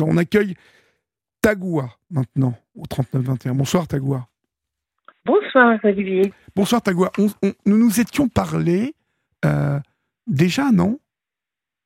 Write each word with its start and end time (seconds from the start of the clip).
On 0.00 0.16
accueille 0.16 0.54
Tagoua 1.42 1.90
maintenant 2.10 2.54
au 2.74 2.84
39-21. 2.84 3.52
Bonsoir 3.52 3.86
Tagoua. 3.86 4.26
Bonsoir 5.24 5.78
Olivier. 5.84 6.32
Bonsoir 6.56 6.82
Tagoua. 6.82 7.12
nous 7.18 7.28
nous 7.66 8.00
étions 8.00 8.28
parlé 8.28 8.94
euh, 9.44 9.78
déjà, 10.26 10.70
non? 10.72 10.98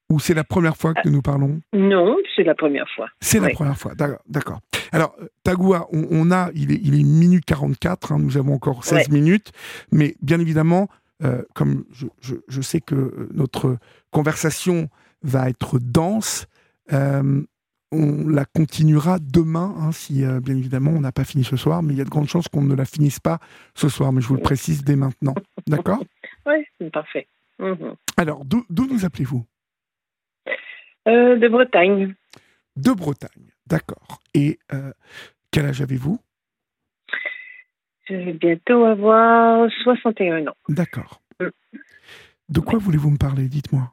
Ou 0.09 0.21
c'est 0.21 0.35
la 0.35 0.45
première 0.45 0.77
fois 0.77 0.95
que 0.95 1.09
nous 1.09 1.21
parlons? 1.21 1.61
Non, 1.73 2.17
c'est 2.37 2.45
la 2.45 2.55
première 2.55 2.89
fois. 2.95 3.09
C'est 3.21 3.41
la 3.41 3.51
première 3.51 3.77
fois, 3.77 3.93
d'accord. 4.29 4.61
Alors, 4.93 5.17
Tagoua, 5.43 5.89
on, 5.93 6.31
a, 6.31 6.51
il 6.55 6.71
est, 6.71 6.81
il 6.81 6.95
est 6.95 7.03
minuit 7.03 7.41
44, 7.41 8.13
hein, 8.13 8.19
nous 8.21 8.37
avons 8.37 8.55
encore 8.55 8.85
16 8.85 9.11
minutes, 9.11 9.51
mais 9.91 10.15
bien 10.23 10.39
évidemment, 10.39 10.89
euh, 11.25 11.43
comme 11.55 11.85
je, 11.91 12.61
sais 12.61 12.81
que 12.81 13.29
notre 13.35 13.79
conversation 14.13 14.89
va 15.23 15.49
être 15.49 15.81
dense, 15.81 16.47
euh, 16.93 17.43
on 17.97 18.29
la 18.29 18.45
continuera 18.45 19.19
demain, 19.19 19.75
hein, 19.79 19.93
si 19.93 20.25
euh, 20.25 20.41
bien 20.41 20.57
évidemment 20.57 20.91
on 20.93 21.01
n'a 21.01 21.13
pas 21.13 21.25
fini 21.25 21.45
ce 21.45 21.57
soir, 21.57 21.83
mais 21.83 21.95
il 21.95 21.99
y 21.99 22.01
a 22.01 22.05
de 22.05 22.11
grandes 22.11 22.29
chances 22.29 22.49
qu'on 22.49 22.63
ne 22.63 22.75
la 22.75 22.85
finisse 22.85 23.21
pas 23.21 23.39
ce 23.75 23.89
soir, 23.89 24.13
mais 24.13 24.21
je 24.21 24.29
vous 24.29 24.37
le 24.37 24.43
précise 24.43 24.85
dès 24.85 24.97
maintenant. 24.97 25.35
D'accord? 25.67 26.03
Oui, 26.47 26.91
parfait. 26.93 27.27
Mhm. 27.59 27.97
Alors, 28.17 28.45
d'où 28.45 28.65
nous 28.71 29.05
appelez-vous? 29.05 29.45
De 31.05 31.49
Bretagne. 31.49 32.15
De 32.77 32.93
Bretagne, 32.93 33.51
d'accord. 33.67 34.21
Et 34.33 34.61
quel 35.51 35.67
âge 35.67 35.83
avez-vous? 35.83 36.21
Je 38.09 38.15
vais 38.15 38.33
bientôt 38.35 38.85
avoir 38.85 39.69
61 39.83 40.47
ans. 40.47 40.57
D'accord. 40.69 41.21
Mm. 41.41 41.49
De 42.49 42.61
quoi 42.61 42.79
voulez-vous 42.79 43.11
me 43.11 43.19
parler? 43.19 43.49
Dites-moi. 43.49 43.93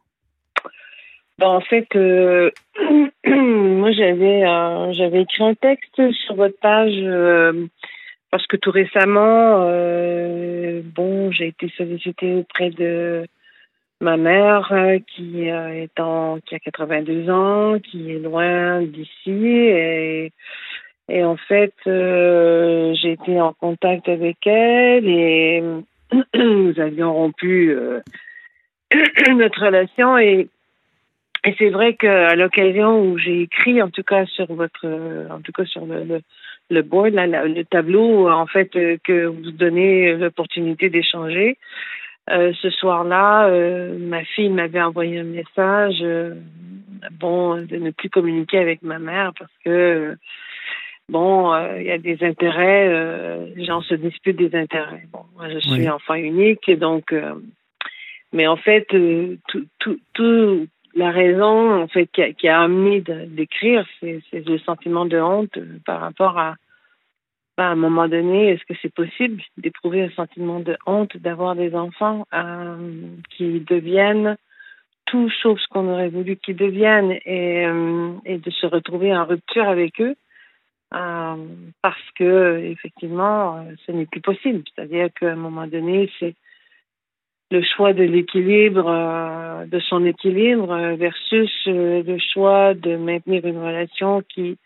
Ben, 1.39 1.47
en 1.47 1.61
fait, 1.61 1.87
euh, 1.95 2.51
moi 3.25 3.91
j'avais 3.91 4.45
euh, 4.45 4.91
j'avais 4.93 5.23
écrit 5.23 5.43
un 5.43 5.55
texte 5.55 6.11
sur 6.11 6.35
votre 6.35 6.59
page 6.59 6.93
euh, 6.95 7.65
parce 8.29 8.45
que 8.45 8.57
tout 8.57 8.71
récemment, 8.71 9.59
bon, 10.95 11.31
j'ai 11.31 11.47
été 11.47 11.71
sollicitée 11.75 12.35
auprès 12.35 12.69
de 12.69 13.25
ma 14.01 14.17
mère 14.17 14.71
qui 15.07 15.47
est 15.47 15.99
en, 15.99 16.39
qui 16.39 16.55
a 16.55 16.59
82 16.59 17.29
ans, 17.29 17.79
qui 17.79 18.11
est 18.11 18.19
loin 18.19 18.81
d'ici 18.81 19.31
et 19.31 20.31
et 21.09 21.23
en 21.23 21.35
fait, 21.35 21.73
j'ai 21.85 23.11
été 23.11 23.41
en 23.41 23.53
contact 23.53 24.07
avec 24.07 24.47
elle 24.47 25.07
et 25.07 25.63
nous 26.35 26.79
avions 26.79 27.13
rompu 27.13 27.75
notre 29.35 29.65
relation 29.65 30.17
et, 30.17 30.47
et 31.45 31.55
c'est 31.57 31.69
vrai 31.69 31.95
qu'à 31.95 32.35
l'occasion 32.35 33.01
où 33.01 33.17
j'ai 33.17 33.41
écrit, 33.41 33.81
en 33.81 33.89
tout 33.89 34.03
cas 34.03 34.25
sur 34.25 34.51
votre, 34.53 34.87
en 35.29 35.41
tout 35.41 35.51
cas 35.51 35.65
sur 35.65 35.85
le, 35.85 36.03
le, 36.03 36.21
le 36.69 36.81
board, 36.81 37.13
là, 37.13 37.27
le 37.27 37.63
tableau, 37.63 38.29
en 38.29 38.47
fait, 38.47 38.75
euh, 38.75 38.97
que 39.03 39.25
vous 39.25 39.51
donnez 39.51 40.13
l'opportunité 40.15 40.89
d'échanger. 40.89 41.57
Euh, 42.29 42.53
ce 42.61 42.69
soir-là, 42.69 43.47
euh, 43.47 43.97
ma 43.99 44.23
fille 44.23 44.49
m'avait 44.49 44.81
envoyé 44.81 45.19
un 45.19 45.23
message, 45.23 46.03
bon, 47.19 47.57
de 47.57 47.75
ne 47.77 47.91
plus 47.91 48.09
communiquer 48.09 48.59
avec 48.59 48.81
ma 48.81 48.99
mère 48.99 49.33
parce 49.37 49.51
que 49.65 50.15
bon, 51.09 51.53
euh, 51.53 51.79
il 51.79 51.87
y 51.87 51.91
a 51.91 51.97
des 51.97 52.23
intérêts, 52.23 52.87
euh, 52.89 53.47
les 53.55 53.65
gens 53.65 53.81
se 53.81 53.95
disputent 53.95 54.37
des 54.37 54.55
intérêts. 54.55 55.05
Bon, 55.11 55.25
moi, 55.35 55.49
je 55.49 55.59
suis 55.59 55.89
enfant 55.89 56.15
unique, 56.15 56.69
donc, 56.79 57.11
euh, 57.13 57.33
mais 58.31 58.47
en 58.47 58.57
fait, 58.57 58.85
tout, 58.87 59.65
tout, 59.79 59.99
tout, 60.13 60.67
la 60.95 61.11
raison, 61.11 61.81
en 61.81 61.87
fait, 61.87 62.07
qui 62.07 62.21
a, 62.21 62.33
qui 62.33 62.47
a 62.47 62.61
amené 62.61 63.01
d'écrire, 63.01 63.85
c'est 63.99 64.21
le 64.33 64.59
sentiment 64.59 65.05
de 65.05 65.19
honte 65.19 65.57
par 65.85 66.01
rapport 66.01 66.37
à, 66.37 66.55
à 67.57 67.63
un 67.63 67.75
moment 67.75 68.07
donné, 68.07 68.49
est-ce 68.49 68.63
que 68.65 68.77
c'est 68.81 68.93
possible 68.93 69.41
d'éprouver 69.57 70.03
un 70.03 70.11
sentiment 70.11 70.59
de 70.59 70.77
honte 70.85 71.15
d'avoir 71.17 71.55
des 71.55 71.73
enfants 71.75 72.25
qui 73.35 73.59
deviennent 73.61 74.37
tout 75.05 75.29
sauf 75.41 75.59
ce 75.59 75.67
qu'on 75.67 75.87
aurait 75.89 76.09
voulu 76.09 76.37
qu'ils 76.37 76.55
deviennent 76.55 77.11
et, 77.25 77.65
et 78.25 78.37
de 78.37 78.51
se 78.51 78.65
retrouver 78.65 79.15
en 79.15 79.25
rupture 79.25 79.67
avec 79.67 79.99
eux 80.01 80.15
euh, 80.93 81.35
parce 81.81 82.11
que 82.15 82.59
effectivement, 82.59 83.57
euh, 83.57 83.73
ce 83.85 83.91
n'est 83.91 84.05
plus 84.05 84.21
possible. 84.21 84.63
C'est-à-dire 84.75 85.09
qu'à 85.19 85.31
un 85.31 85.35
moment 85.35 85.65
donné, 85.65 86.11
c'est 86.19 86.35
le 87.53 87.61
choix 87.63 87.93
de 87.93 88.03
l'équilibre, 88.03 88.87
euh, 88.87 89.65
de 89.65 89.79
son 89.79 90.05
équilibre 90.05 90.75
versus 90.95 91.51
le 91.65 92.17
choix 92.33 92.73
de 92.73 92.95
maintenir 92.97 93.45
une 93.45 93.59
relation 93.59 94.21
qui 94.27 94.57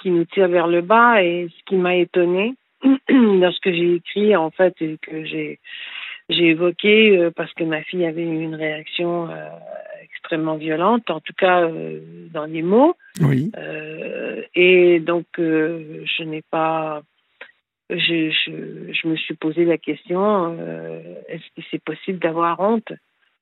qui 0.00 0.10
nous 0.10 0.24
tire 0.24 0.48
vers 0.48 0.66
le 0.66 0.82
bas. 0.82 1.22
Et 1.22 1.48
ce 1.48 1.64
qui 1.66 1.76
m'a 1.76 1.94
étonné 1.96 2.54
lorsque 3.08 3.70
j'ai 3.70 3.94
écrit, 3.94 4.36
en 4.36 4.50
fait, 4.50 4.74
et 4.80 4.98
que 5.00 5.24
j'ai 5.24 5.58
j'ai 6.28 6.46
évoqué 6.46 7.30
parce 7.36 7.52
que 7.54 7.62
ma 7.62 7.82
fille 7.82 8.04
avait 8.04 8.24
eu 8.24 8.42
une 8.42 8.56
réaction 8.56 9.28
extrêmement 10.26 10.56
violente, 10.56 11.08
en 11.10 11.20
tout 11.20 11.32
cas 11.38 11.62
euh, 11.62 12.00
dans 12.32 12.46
les 12.46 12.62
mots. 12.62 12.96
Oui. 13.20 13.52
Euh, 13.56 14.42
et 14.54 14.98
donc, 15.00 15.26
euh, 15.38 16.04
je 16.04 16.24
n'ai 16.24 16.42
pas. 16.42 17.02
Je, 17.88 18.30
je, 18.30 18.92
je, 18.92 19.08
me 19.08 19.16
suis 19.16 19.34
posé 19.34 19.64
la 19.64 19.78
question 19.78 20.52
est-ce 21.28 21.44
que 21.56 21.66
c'est 21.70 21.82
possible 21.82 22.18
d'avoir 22.18 22.58
honte 22.60 22.92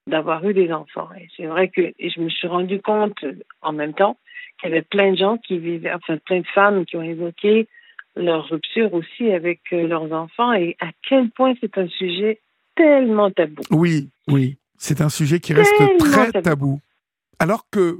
d'avoir 0.06 0.44
eu 0.46 0.52
des 0.52 0.70
enfants? 0.70 1.08
Et 1.18 1.28
c'est 1.36 1.46
vrai 1.46 1.68
que 1.68 1.80
je 1.98 2.20
me 2.20 2.28
suis 2.28 2.46
rendu 2.46 2.80
compte 2.80 3.24
en 3.62 3.72
même 3.72 3.94
temps 3.94 4.18
qu'il 4.60 4.68
y 4.68 4.72
avait 4.72 4.82
plein 4.82 5.12
de 5.12 5.16
gens 5.16 5.38
qui 5.38 5.58
vivaient, 5.58 5.92
enfin 5.92 6.18
plein 6.18 6.40
de 6.40 6.46
femmes 6.54 6.84
qui 6.84 6.96
ont 6.96 7.02
évoqué 7.02 7.68
leur 8.16 8.48
rupture 8.48 8.92
aussi 8.94 9.30
avec 9.32 9.60
leurs 9.70 10.12
enfants 10.12 10.52
et 10.52 10.76
à 10.80 10.90
quel 11.08 11.30
point 11.30 11.54
c'est 11.60 11.78
un 11.78 11.88
sujet 11.88 12.40
tellement 12.76 13.30
tabou. 13.30 13.62
Oui, 13.70 14.10
oui. 14.28 14.58
C'est 14.76 15.00
un 15.00 15.08
sujet 15.08 15.40
qui 15.40 15.54
reste 15.54 15.72
très 15.98 16.42
tabou. 16.42 16.80
Alors 17.38 17.66
que, 17.70 17.98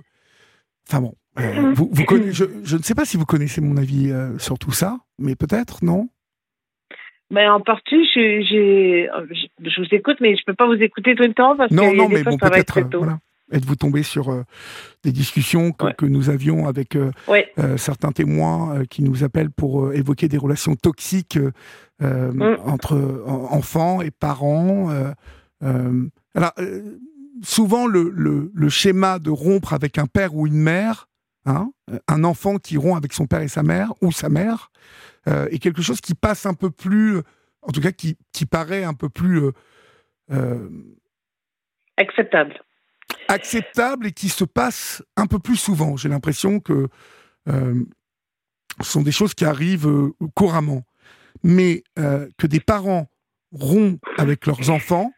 enfin 0.89 1.01
bon, 1.01 1.15
euh, 1.39 1.73
vous, 1.73 1.91
je, 2.31 2.77
ne 2.77 2.83
sais 2.83 2.95
pas 2.95 3.05
si 3.05 3.17
vous 3.17 3.25
connaissez 3.25 3.61
mon 3.61 3.77
avis 3.77 4.11
euh, 4.11 4.39
sur 4.39 4.59
tout 4.59 4.73
ça, 4.73 4.99
mais 5.19 5.35
peut-être, 5.35 5.85
non? 5.85 6.09
Ben, 7.35 7.53
en 7.53 7.61
partie, 7.61 8.05
je, 8.15 8.41
je, 9.61 9.81
vous 9.81 9.89
écoute, 9.91 10.17
mais 10.21 10.37
je 10.37 10.43
ne 10.43 10.45
peux 10.47 10.55
pas 10.55 10.67
vous 10.67 10.83
écouter 10.83 11.15
tout 11.15 11.25
le 11.25 11.35
temps 11.35 11.57
parce 11.57 11.71
non, 11.71 11.91
que 11.91 11.97
non, 11.97 12.09
mais 12.09 12.23
bon, 12.23 12.37
peut-être. 12.37 12.81
Voilà. 12.97 13.19
Êtes-vous 13.53 13.77
tombé 13.77 14.03
sur 14.03 14.31
euh, 14.31 14.43
des 15.05 15.13
discussions 15.13 15.73
que, 15.73 16.07
nous 16.07 16.31
avions 16.31 16.67
avec 16.67 16.97
certains 17.77 18.13
témoins 18.13 18.85
qui 18.89 19.03
nous 19.03 19.23
appellent 19.23 19.51
pour 19.51 19.93
évoquer 19.93 20.29
des 20.29 20.39
relations 20.39 20.75
toxiques 20.77 21.39
mm. 22.01 22.57
entre 22.65 22.97
enfants 23.51 24.01
et 24.01 24.11
parents 24.11 24.91
alors, 26.35 26.53
euh, 26.59 26.99
souvent, 27.43 27.87
le, 27.87 28.11
le, 28.53 28.69
schéma 28.69 29.19
de 29.19 29.31
rompre 29.31 29.73
avec 29.73 29.99
un 29.99 30.07
père 30.07 30.35
ou 30.35 30.47
une 30.47 30.55
mère, 30.55 31.09
hein, 31.47 31.71
un 32.09 32.25
enfant 32.25 32.57
qui 32.57 32.77
rompt 32.77 32.97
avec 32.97 33.13
son 33.13 33.27
père 33.27 33.41
et 33.41 33.49
sa 33.49 33.63
mère, 33.63 33.93
ou 34.01 34.13
sa 34.13 34.29
mère, 34.29 34.71
euh, 35.29 35.47
est 35.51 35.59
quelque 35.59 35.83
chose 35.83 36.01
qui 36.01 36.15
passe 36.15 36.47
un 36.47 36.55
peu 36.55 36.71
plus, 36.71 37.19
en 37.63 37.73
tout 37.73 37.81
cas 37.81 37.93
qui, 37.93 38.17
qui 38.33 38.47
paraît 38.47 38.85
un 38.85 38.95
peu 38.95 39.09
plus... 39.09 39.43
Euh, 40.31 40.69
acceptable. 41.97 42.55
Acceptable 43.29 44.07
et 44.07 44.13
qui 44.13 44.29
se 44.29 44.45
passe 44.45 45.03
un 45.17 45.27
peu 45.27 45.39
plus 45.39 45.57
souvent. 45.57 45.97
J'ai 45.97 46.09
l'impression 46.09 46.61
que 46.61 46.89
ce 47.47 47.85
sont 48.81 49.03
des 49.03 49.13
choses 49.13 49.35
qui 49.35 49.45
arrivent 49.45 50.11
couramment. 50.35 50.83
Mais 51.43 51.85
que 51.95 52.47
des 52.47 52.61
parents 52.61 53.09
rompent 53.53 54.05
avec 54.19 54.47
leurs 54.47 54.71
enfants, 54.71 55.13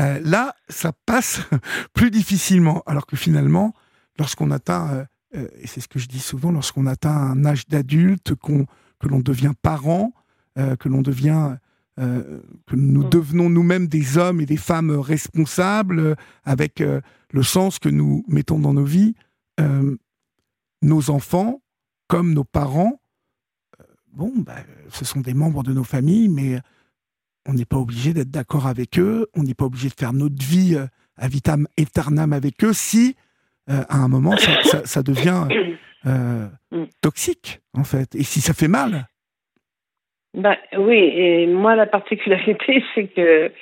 euh, 0.00 0.18
là, 0.24 0.54
ça 0.68 0.92
passe 1.06 1.42
plus 1.94 2.10
difficilement. 2.10 2.82
Alors 2.86 3.06
que 3.06 3.16
finalement, 3.16 3.74
lorsqu'on 4.18 4.50
atteint, 4.50 5.06
euh, 5.34 5.42
euh, 5.42 5.48
et 5.60 5.66
c'est 5.66 5.80
ce 5.80 5.88
que 5.88 5.98
je 5.98 6.08
dis 6.08 6.20
souvent, 6.20 6.50
lorsqu'on 6.50 6.86
atteint 6.86 7.14
un 7.14 7.44
âge 7.44 7.66
d'adulte, 7.68 8.34
que 8.34 9.08
l'on 9.08 9.20
devient 9.20 9.52
parent, 9.60 10.12
que 10.56 10.88
l'on 10.88 11.00
devient, 11.00 11.56
que 11.96 12.76
nous 12.76 13.04
mm. 13.04 13.08
devenons 13.08 13.48
nous-mêmes 13.48 13.86
des 13.86 14.18
hommes 14.18 14.40
et 14.40 14.46
des 14.46 14.56
femmes 14.56 14.90
responsables, 14.90 16.16
avec 16.44 16.80
le 16.80 17.42
sens 17.42 17.78
que 17.78 17.88
nous 17.88 18.24
mettons 18.28 18.58
dans 18.58 18.74
nos 18.74 18.84
vies, 18.84 19.14
nos 20.82 21.10
enfants, 21.10 21.62
comme 22.08 22.34
nos 22.34 22.44
parents, 22.44 23.00
bon, 24.12 24.32
bah, 24.36 24.56
ce 24.90 25.04
sont 25.04 25.20
des 25.20 25.34
membres 25.34 25.62
de 25.62 25.72
nos 25.72 25.84
familles, 25.84 26.28
mais 26.28 26.60
on 27.46 27.54
n'est 27.54 27.64
pas 27.64 27.78
obligé 27.78 28.12
d'être 28.12 28.30
d'accord 28.30 28.66
avec 28.66 28.98
eux, 28.98 29.26
on 29.34 29.42
n'est 29.42 29.54
pas 29.54 29.64
obligé 29.64 29.88
de 29.88 29.94
faire 29.94 30.12
notre 30.12 30.42
vie 30.42 30.76
euh, 30.76 30.86
à 31.16 31.28
vitam 31.28 31.66
aeternam 31.76 32.32
avec 32.32 32.62
eux 32.64 32.72
si, 32.72 33.16
euh, 33.68 33.82
à 33.88 33.96
un 33.96 34.08
moment, 34.08 34.36
ça, 34.36 35.02
devient 35.02 35.46
euh, 36.06 36.46
toxique, 37.02 37.60
en 37.74 37.84
fait, 37.84 38.14
et 38.14 38.22
si 38.22 38.40
ça 38.40 38.54
fait 38.54 38.68
mal. 38.68 39.06
Ben, 40.34 40.56
oui, 40.78 40.96
et 40.96 41.46
moi, 41.46 41.74
la 41.76 41.86
particularité, 41.86 42.82
c'est 42.94 43.08
que 43.08 43.52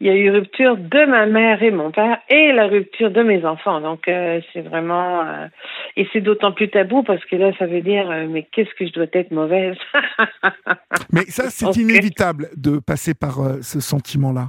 il 0.00 0.08
y 0.08 0.10
a 0.10 0.16
eu 0.16 0.30
rupture 0.32 0.76
de 0.76 1.04
ma 1.06 1.26
mère 1.26 1.62
et 1.62 1.70
mon 1.70 1.92
père 1.92 2.18
et 2.28 2.50
la 2.50 2.66
rupture 2.66 3.12
de 3.12 3.22
mes 3.22 3.44
enfants. 3.44 3.80
Donc 3.80 4.08
euh, 4.08 4.40
c'est 4.52 4.62
vraiment 4.62 5.48
et 5.96 6.08
c'est 6.12 6.20
d'autant 6.20 6.50
plus 6.50 6.68
tabou 6.70 7.04
parce 7.04 7.24
que 7.26 7.36
là 7.36 7.52
ça 7.56 7.66
veut 7.66 7.82
dire 7.82 8.08
mais 8.28 8.42
qu'est-ce 8.50 8.74
que 8.76 8.84
je 8.84 8.92
dois 8.92 9.06
être 9.12 9.30
mauvaise? 9.30 9.76
mais 11.12 11.20
ça 11.26 11.50
c'est 11.50 11.76
inévitable 11.76 12.48
de 12.56 12.80
passer 12.80 13.14
par 13.14 13.62
ce 13.62 13.78
sentiment-là. 13.78 14.48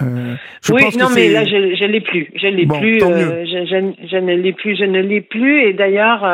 Oui, 0.00 0.82
non, 0.98 1.08
mais 1.14 1.28
là, 1.28 1.44
je 1.44 1.56
ne 1.56 1.86
l'ai 1.86 2.00
plus. 2.00 2.30
Je 2.34 2.46
l'ai 2.46 2.66
plus. 2.66 3.00
Je, 3.00 3.66
je, 3.66 4.06
je, 4.08 4.16
ne 4.16 4.34
l'ai 4.34 4.52
plus. 4.52 4.76
Je 4.76 4.84
ne 4.84 5.00
l'ai 5.00 5.20
plus. 5.20 5.68
Et 5.68 5.72
d'ailleurs, 5.72 6.24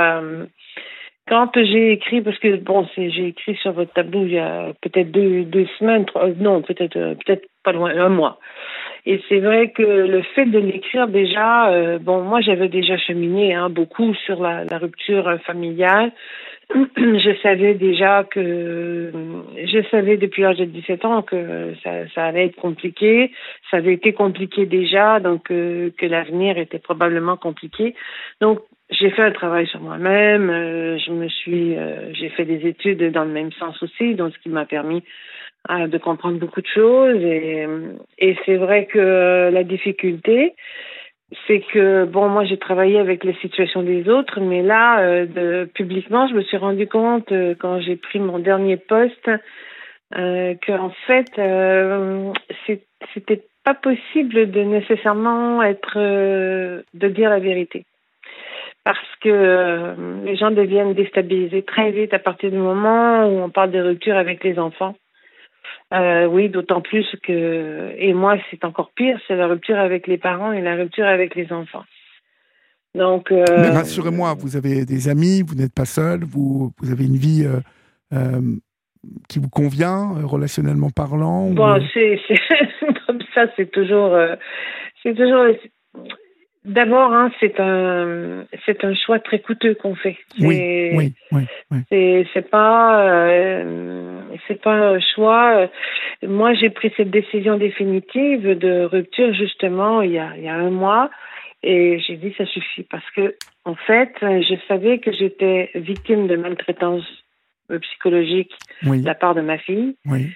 quand 1.28 1.50
j'ai 1.54 1.92
écrit, 1.92 2.20
parce 2.22 2.38
que 2.38 2.56
bon, 2.56 2.86
j'ai 2.96 3.28
écrit 3.28 3.56
sur 3.56 3.72
votre 3.72 3.92
tableau 3.92 4.24
il 4.24 4.32
y 4.32 4.38
a 4.38 4.72
peut-être 4.80 5.10
deux, 5.10 5.44
deux 5.44 5.66
semaines, 5.78 6.06
trois, 6.06 6.28
non, 6.38 6.62
peut-être 6.62 6.94
peut-être 6.94 7.46
pas 7.64 7.72
loin, 7.72 7.90
un 7.90 8.08
mois. 8.08 8.38
Et 9.06 9.20
c'est 9.28 9.40
vrai 9.40 9.70
que 9.70 9.82
le 9.82 10.22
fait 10.34 10.46
de 10.46 10.58
l'écrire 10.58 11.08
déjà, 11.08 11.70
euh, 11.70 11.98
bon, 11.98 12.22
moi 12.22 12.40
j'avais 12.40 12.68
déjà 12.68 12.96
cheminé 12.96 13.54
hein, 13.54 13.70
beaucoup 13.70 14.14
sur 14.14 14.42
la, 14.42 14.64
rupture 14.78 15.38
familiale. 15.46 16.12
je 16.74 17.36
savais 17.42 17.74
déjà 17.74 18.24
que 18.24 19.10
je 19.56 19.82
savais 19.90 20.18
depuis 20.18 20.42
l'âge 20.42 20.58
de 20.58 20.66
17 20.66 21.04
ans 21.06 21.22
que 21.22 21.72
ça, 21.82 22.24
allait 22.24 22.46
être 22.46 22.56
compliqué. 22.56 23.32
Ça 23.70 23.78
avait 23.78 23.94
été 23.94 24.12
compliqué 24.12 24.66
déjà, 24.66 25.18
donc 25.20 25.50
euh, 25.50 25.90
que 25.96 26.04
l'avenir 26.04 26.58
était 26.58 26.78
probablement 26.78 27.36
compliqué. 27.36 27.94
Donc 28.40 28.60
j'ai 28.90 29.10
fait 29.10 29.22
un 29.22 29.32
travail 29.32 29.66
sur 29.66 29.80
moi-même. 29.80 30.50
Euh, 30.50 30.98
je 30.98 31.12
me 31.12 31.28
suis, 31.28 31.74
j'ai 32.12 32.28
fait 32.30 32.44
des 32.44 32.66
études 32.66 33.12
dans 33.12 33.24
le 33.24 33.30
même 33.30 33.52
sens 33.52 33.82
aussi, 33.82 34.14
donc 34.14 34.34
ce 34.34 34.38
qui 34.40 34.50
m'a 34.50 34.66
permis 34.66 35.02
de 35.68 35.98
comprendre 35.98 36.38
beaucoup 36.38 36.62
de 36.62 36.66
choses. 36.66 37.22
Et, 37.22 38.36
c'est 38.46 38.56
vrai 38.56 38.86
que 38.86 39.50
la 39.52 39.64
difficulté, 39.64 40.54
c'est 41.46 41.60
que, 41.60 42.04
bon, 42.04 42.28
moi 42.28 42.44
j'ai 42.44 42.56
travaillé 42.56 42.98
avec 42.98 43.24
les 43.24 43.34
situations 43.34 43.82
des 43.82 44.08
autres, 44.08 44.40
mais 44.40 44.62
là, 44.62 45.00
euh, 45.00 45.66
publiquement, 45.66 46.26
je 46.28 46.34
me 46.34 46.42
suis 46.42 46.56
rendu 46.56 46.86
compte 46.86 47.30
euh, 47.32 47.54
quand 47.58 47.80
j'ai 47.80 47.96
pris 47.96 48.18
mon 48.18 48.38
dernier 48.38 48.76
poste 48.76 49.30
euh, 50.16 50.54
qu'en 50.66 50.90
fait, 51.06 51.30
euh, 51.38 52.32
c'était 53.12 53.44
pas 53.64 53.74
possible 53.74 54.50
de 54.50 54.62
nécessairement 54.62 55.62
être, 55.62 55.98
de 55.98 57.08
dire 57.08 57.28
la 57.28 57.38
vérité 57.38 57.84
parce 58.84 59.16
que 59.20 60.24
les 60.24 60.36
gens 60.36 60.50
deviennent 60.50 60.94
déstabilisés 60.94 61.62
très 61.62 61.90
vite 61.90 62.14
à 62.14 62.18
partir 62.18 62.50
du 62.50 62.56
moment 62.56 63.26
où 63.26 63.42
on 63.42 63.50
parle 63.50 63.70
de 63.70 63.82
rupture 63.82 64.16
avec 64.16 64.42
les 64.42 64.58
enfants. 64.58 64.94
Euh, 65.92 66.26
oui, 66.26 66.48
d'autant 66.48 66.80
plus 66.80 67.06
que, 67.22 67.94
et 67.96 68.12
moi, 68.12 68.36
c'est 68.50 68.64
encore 68.64 68.90
pire, 68.94 69.18
c'est 69.26 69.36
la 69.36 69.46
rupture 69.46 69.78
avec 69.78 70.06
les 70.06 70.18
parents 70.18 70.52
et 70.52 70.60
la 70.60 70.74
rupture 70.74 71.06
avec 71.06 71.34
les 71.34 71.52
enfants. 71.52 71.84
Donc. 72.94 73.32
Euh, 73.32 73.44
Mais 73.48 73.70
rassurez-moi, 73.70 74.34
vous 74.38 74.56
avez 74.56 74.84
des 74.84 75.08
amis, 75.08 75.42
vous 75.42 75.54
n'êtes 75.54 75.74
pas 75.74 75.86
seul, 75.86 76.24
vous, 76.24 76.72
vous 76.78 76.92
avez 76.92 77.04
une 77.06 77.16
vie 77.16 77.46
euh, 78.12 78.40
qui 79.28 79.38
vous 79.38 79.48
convient, 79.48 80.14
relationnellement 80.24 80.90
parlant. 80.90 81.50
Bon, 81.50 81.80
c'est 81.94 82.20
comme 83.06 83.20
ça, 83.34 83.46
c'est 83.56 83.70
toujours, 83.70 84.14
c'est 85.02 85.14
toujours 85.14 85.46
D'abord, 86.64 87.12
hein, 87.12 87.30
c'est 87.40 87.58
un 87.60 88.44
c'est 88.66 88.84
un 88.84 88.94
choix 88.94 89.18
très 89.18 89.38
coûteux 89.38 89.74
qu'on 89.74 89.94
fait. 89.94 90.16
Oui, 90.40 90.90
oui, 90.94 91.14
oui, 91.32 91.42
C'est 91.88 92.26
c'est 92.34 92.50
pas 92.50 93.06
euh, 93.06 94.20
c'est 94.46 94.60
pas 94.60 94.74
un 94.74 95.00
choix. 95.00 95.68
Moi, 96.22 96.54
j'ai 96.54 96.70
pris 96.70 96.92
cette 96.96 97.10
décision 97.10 97.56
définitive 97.56 98.58
de 98.58 98.84
rupture 98.84 99.32
justement 99.34 100.02
il 100.02 100.12
y 100.12 100.18
a 100.18 100.32
il 100.36 100.44
y 100.44 100.48
a 100.48 100.54
un 100.54 100.70
mois 100.70 101.10
et 101.62 102.00
j'ai 102.00 102.16
dit 102.16 102.34
ça 102.36 102.46
suffit 102.46 102.82
parce 102.82 103.08
que 103.10 103.34
en 103.64 103.74
fait, 103.74 104.12
je 104.20 104.54
savais 104.66 104.98
que 104.98 105.12
j'étais 105.12 105.70
victime 105.74 106.26
de 106.26 106.36
maltraitance 106.36 107.04
psychologique 107.82 108.52
de 108.82 109.04
la 109.04 109.14
part 109.14 109.34
de 109.34 109.42
ma 109.42 109.58
fille. 109.58 109.96
Oui. 110.06 110.28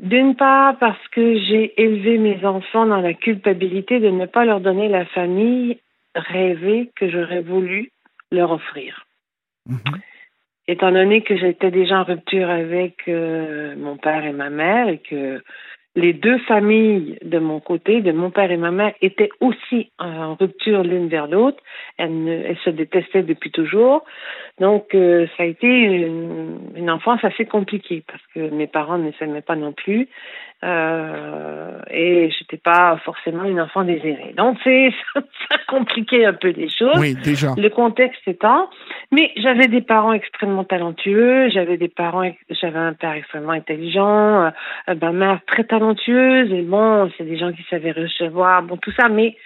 D'une 0.00 0.34
part, 0.34 0.78
parce 0.78 1.08
que 1.08 1.38
j'ai 1.38 1.78
élevé 1.80 2.16
mes 2.16 2.42
enfants 2.46 2.86
dans 2.86 3.02
la 3.02 3.12
culpabilité 3.12 4.00
de 4.00 4.08
ne 4.08 4.24
pas 4.24 4.46
leur 4.46 4.60
donner 4.60 4.88
la 4.88 5.04
famille 5.04 5.78
rêvée 6.14 6.90
que 6.96 7.10
j'aurais 7.10 7.42
voulu 7.42 7.90
leur 8.32 8.50
offrir. 8.50 9.04
Mhm. 9.66 10.00
Étant 10.68 10.90
donné 10.90 11.20
que 11.20 11.36
j'étais 11.36 11.70
déjà 11.70 12.00
en 12.00 12.04
rupture 12.04 12.48
avec 12.48 13.08
euh, 13.08 13.76
mon 13.76 13.98
père 13.98 14.24
et 14.24 14.32
ma 14.32 14.48
mère 14.48 14.88
et 14.88 14.98
que 14.98 15.42
les 15.96 16.12
deux 16.12 16.38
familles 16.38 17.18
de 17.22 17.38
mon 17.38 17.58
côté, 17.58 18.00
de 18.00 18.12
mon 18.12 18.30
père 18.30 18.50
et 18.52 18.56
ma 18.56 18.70
mère, 18.70 18.94
étaient 19.02 19.30
aussi 19.40 19.90
en 19.98 20.34
rupture 20.34 20.84
l'une 20.84 21.08
vers 21.08 21.26
l'autre. 21.26 21.58
Elles, 21.98 22.56
se 22.64 22.70
détestaient 22.70 23.22
depuis 23.22 23.50
toujours. 23.50 24.04
Donc, 24.60 24.94
euh, 24.94 25.26
ça 25.36 25.42
a 25.42 25.46
été 25.46 25.66
une, 25.66 26.58
une, 26.76 26.90
enfance 26.90 27.24
assez 27.24 27.44
compliquée 27.44 28.04
parce 28.06 28.22
que 28.34 28.54
mes 28.54 28.66
parents 28.66 28.98
ne 28.98 29.10
s'aimaient 29.12 29.42
pas 29.42 29.56
non 29.56 29.72
plus. 29.72 30.08
Euh, 30.62 31.78
et 31.90 32.30
j'étais 32.38 32.58
pas 32.58 32.98
forcément 33.02 33.44
une 33.44 33.62
enfant 33.62 33.82
désirée. 33.82 34.34
Donc 34.36 34.58
c'est 34.62 34.90
ça 35.14 35.20
a 35.54 35.58
compliqué 35.66 36.26
un 36.26 36.34
peu 36.34 36.50
les 36.50 36.68
choses. 36.68 36.98
Oui, 36.98 37.14
déjà. 37.14 37.54
Le 37.56 37.70
contexte 37.70 38.20
étant, 38.26 38.68
mais 39.10 39.32
j'avais 39.36 39.68
des 39.68 39.80
parents 39.80 40.12
extrêmement 40.12 40.64
talentueux, 40.64 41.48
j'avais 41.48 41.78
des 41.78 41.88
parents, 41.88 42.30
j'avais 42.50 42.78
un 42.78 42.92
père 42.92 43.12
extrêmement 43.12 43.52
intelligent, 43.52 44.50
euh, 44.88 44.94
ma 45.00 45.12
mère 45.12 45.40
très 45.46 45.64
talentueuse. 45.64 46.52
Et 46.52 46.62
bon, 46.62 47.10
c'est 47.16 47.24
des 47.24 47.38
gens 47.38 47.52
qui 47.52 47.62
savaient 47.70 47.92
recevoir, 47.92 48.62
bon 48.62 48.76
tout 48.76 48.92
ça, 48.92 49.08
mais 49.08 49.36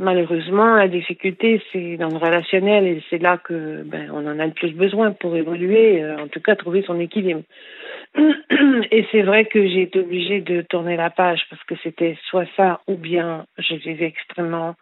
malheureusement, 0.00 0.74
la 0.76 0.88
difficulté, 0.88 1.62
c'est 1.72 1.96
dans 1.96 2.08
le 2.08 2.16
relationnel 2.16 2.86
et 2.86 3.02
c'est 3.10 3.18
là 3.18 3.38
que 3.38 3.82
ben, 3.84 4.10
on 4.12 4.26
en 4.26 4.38
a 4.38 4.46
le 4.46 4.52
plus 4.52 4.72
besoin 4.72 5.12
pour 5.12 5.36
évoluer, 5.36 6.02
euh, 6.02 6.16
en 6.18 6.28
tout 6.28 6.40
cas 6.40 6.56
trouver 6.56 6.82
son 6.86 6.98
équilibre. 6.98 7.42
Et 8.90 9.06
c'est 9.12 9.22
vrai 9.22 9.44
que 9.44 9.62
j'ai 9.68 9.82
été 9.82 10.00
obligée 10.00 10.40
de 10.40 10.62
tourner 10.62 10.96
la 10.96 11.10
page 11.10 11.42
parce 11.48 11.62
que 11.64 11.74
c'était 11.82 12.18
soit 12.28 12.46
ça 12.56 12.80
ou 12.88 12.96
bien 12.96 13.44
je 13.58 13.74
vivais 13.74 14.06
extrêmement 14.06 14.74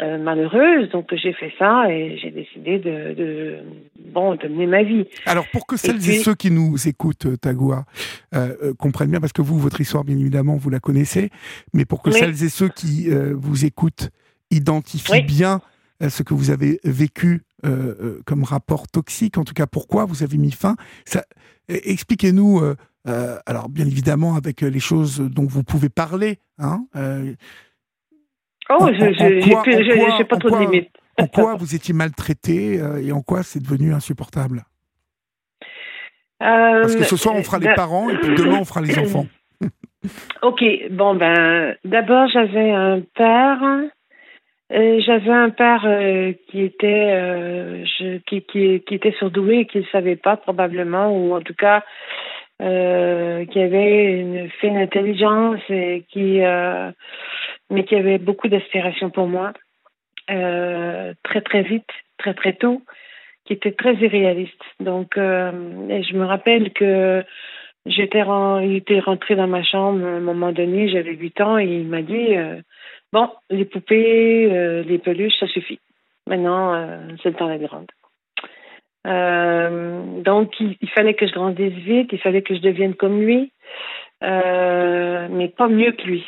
euh, 0.00 0.16
malheureuse. 0.16 0.88
Donc 0.90 1.12
j'ai 1.12 1.34
fait 1.34 1.52
ça 1.58 1.90
et 1.90 2.16
j'ai 2.16 2.30
décidé 2.30 2.78
de, 2.78 3.12
de, 3.14 3.58
bon 3.98 4.36
de 4.36 4.48
mener 4.48 4.66
ma 4.66 4.82
vie. 4.84 5.04
Alors 5.26 5.44
pour 5.52 5.66
que 5.66 5.76
celles 5.76 5.96
et, 5.96 6.14
ceux 6.14 6.34
qui 6.34 6.50
nous 6.50 6.88
écoutent, 6.88 7.26
euh, 7.26 8.72
comprennent 8.78 9.10
bien, 9.10 9.20
parce 9.20 9.34
que 9.34 9.42
vous, 9.42 9.58
votre 9.58 9.80
histoire, 9.82 10.04
bien 10.04 10.16
évidemment, 10.16 10.56
vous 10.56 10.70
la 10.70 10.80
connaissez, 10.80 11.28
mais 11.74 11.84
pour 11.84 12.00
que 12.00 12.10
celles 12.10 12.42
et 12.42 12.48
ceux 12.48 12.68
qui 12.68 13.10
vous 13.34 13.66
écoutent 13.66 14.10
identifie 14.52 15.22
bien 15.22 15.60
euh, 16.02 16.08
ce 16.08 16.22
que 16.22 16.34
vous 16.34 16.50
avez 16.50 16.80
vécu 16.84 17.42
euh, 17.64 17.94
euh, 18.00 18.22
comme 18.26 18.44
rapport 18.44 18.88
toxique, 18.88 19.38
en 19.38 19.44
tout 19.44 19.54
cas 19.54 19.66
pourquoi 19.66 20.04
vous 20.04 20.22
avez 20.22 20.36
mis 20.36 20.50
fin. 20.50 20.76
Expliquez-nous, 21.68 22.60
alors 23.46 23.68
bien 23.68 23.86
évidemment 23.86 24.34
avec 24.34 24.62
les 24.62 24.80
choses 24.80 25.20
dont 25.20 25.46
vous 25.46 25.62
pouvez 25.62 25.88
parler. 25.88 26.38
Hein, 26.58 26.84
oh, 26.94 28.88
je 28.92 30.18
n'ai 30.18 30.24
pas 30.24 30.36
trop 30.36 30.50
de 30.50 30.58
limites. 30.58 30.90
en 31.18 31.26
quoi 31.28 31.54
vous 31.54 31.74
étiez 31.74 31.94
maltraité 31.94 32.82
et 33.00 33.12
en 33.12 33.22
quoi 33.22 33.42
c'est 33.42 33.60
devenu 33.60 33.94
insupportable 33.94 34.64
Parce 36.40 36.96
que 36.96 37.04
ce 37.04 37.16
soir 37.16 37.36
on 37.36 37.44
fera 37.44 37.58
les 37.58 37.74
parents 37.74 38.10
et 38.10 38.18
puis 38.18 38.34
demain 38.34 38.58
on 38.60 38.64
fera 38.64 38.80
les 38.80 38.98
enfants. 38.98 39.26
ok, 40.42 40.64
bon 40.90 41.14
ben 41.14 41.76
d'abord 41.84 42.28
j'avais 42.28 42.72
un 42.72 43.02
père 43.14 43.62
j'avais 44.72 45.30
un 45.30 45.50
père 45.50 45.84
euh, 45.84 46.32
qui 46.48 46.62
était 46.62 47.12
euh, 47.12 47.84
je, 47.84 48.18
qui, 48.18 48.42
qui, 48.42 48.94
était 48.94 49.12
surdoué 49.12 49.60
et 49.60 49.66
qui 49.66 49.78
ne 49.78 49.84
savait 49.92 50.16
pas 50.16 50.36
probablement, 50.36 51.14
ou 51.14 51.34
en 51.34 51.40
tout 51.40 51.54
cas 51.54 51.82
qui 52.58 53.58
avait 53.58 54.20
une 54.20 54.48
fine 54.60 54.76
intelligence 54.76 55.58
et 55.68 56.04
qui 56.10 56.38
mais 57.70 57.84
qui 57.84 57.96
avait 57.96 58.18
beaucoup 58.18 58.46
d'aspiration 58.46 59.10
pour 59.10 59.26
moi 59.26 59.52
très 60.28 61.40
très 61.44 61.62
vite, 61.62 61.88
très 62.18 62.34
très 62.34 62.52
tôt, 62.52 62.82
qui 63.44 63.54
était 63.54 63.72
très 63.72 63.94
irréaliste. 63.94 64.62
Donc 64.78 65.16
et 65.16 66.02
je 66.04 66.14
me 66.14 66.24
rappelle 66.24 66.72
que 66.72 67.24
j'étais 67.84 68.22
il 68.62 68.76
était 68.76 69.00
rentré 69.00 69.34
dans 69.34 69.48
ma 69.48 69.64
chambre 69.64 70.06
à 70.06 70.10
un 70.10 70.20
moment 70.20 70.52
donné, 70.52 70.88
j'avais 70.88 71.14
8 71.14 71.40
ans 71.40 71.58
et 71.58 71.64
il 71.64 71.88
m'a 71.88 72.02
dit 72.02 72.36
Bon, 73.12 73.30
les 73.50 73.66
poupées, 73.66 74.50
euh, 74.50 74.82
les 74.84 74.98
peluches, 74.98 75.38
ça 75.38 75.46
suffit. 75.46 75.78
Maintenant, 76.26 76.74
euh, 76.74 76.98
c'est 77.22 77.30
le 77.30 77.36
temps 77.36 77.48
d'être 77.48 77.62
grande. 77.62 77.90
Euh, 79.06 80.22
donc, 80.22 80.58
il, 80.60 80.88
fallait 80.90 81.14
que 81.14 81.26
je 81.26 81.32
grandisse 81.32 81.74
vite, 81.74 82.10
il 82.12 82.20
fallait 82.20 82.42
que 82.42 82.54
je 82.54 82.60
devienne 82.60 82.94
comme 82.94 83.20
lui, 83.20 83.52
mais 84.22 85.52
pas 85.56 85.68
mieux 85.68 85.92
que 85.92 86.02
lui. 86.02 86.24